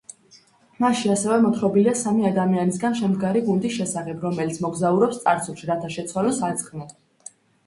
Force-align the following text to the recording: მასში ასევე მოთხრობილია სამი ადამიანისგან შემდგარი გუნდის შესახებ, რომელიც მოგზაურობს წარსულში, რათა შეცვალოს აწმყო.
მასში 0.83 1.09
ასევე 1.15 1.35
მოთხრობილია 1.43 1.93
სამი 1.99 2.25
ადამიანისგან 2.29 2.97
შემდგარი 3.01 3.43
გუნდის 3.51 3.77
შესახებ, 3.77 4.25
რომელიც 4.29 4.59
მოგზაურობს 4.67 5.21
წარსულში, 5.27 5.71
რათა 5.73 5.93
შეცვალოს 5.99 6.43
აწმყო. 6.51 6.89